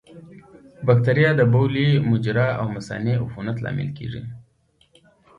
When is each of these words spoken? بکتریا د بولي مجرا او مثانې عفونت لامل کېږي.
بکتریا 0.85 1.31
د 1.35 1.41
بولي 1.53 1.89
مجرا 2.09 2.47
او 2.59 2.65
مثانې 2.75 3.13
عفونت 3.23 3.57
لامل 3.63 3.89
کېږي. 3.97 4.21